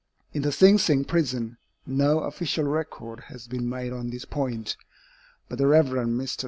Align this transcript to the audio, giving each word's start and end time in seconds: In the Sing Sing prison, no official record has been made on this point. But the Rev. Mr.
In 0.33 0.41
the 0.41 0.51
Sing 0.51 0.79
Sing 0.79 1.03
prison, 1.05 1.57
no 1.85 2.21
official 2.21 2.63
record 2.63 3.19
has 3.27 3.45
been 3.47 3.69
made 3.69 3.93
on 3.93 4.09
this 4.09 4.25
point. 4.25 4.75
But 5.47 5.59
the 5.59 5.67
Rev. 5.67 5.85
Mr. 5.85 6.39